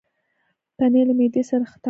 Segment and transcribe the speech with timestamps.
[0.77, 1.79] پنېر له معدې سره ښه تعامل لري.